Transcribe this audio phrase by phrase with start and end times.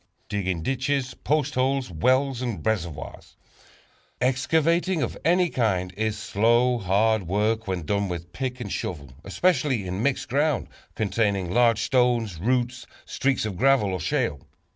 [0.29, 3.35] Digging Ditches, Post Holes, Wells and Reservoirs.
[4.19, 9.85] Excavating of any kind is slow, hard work when done with pick and shovel, especially
[9.85, 14.47] in mixed ground containing large stones, roots, streaks of gravel or shale.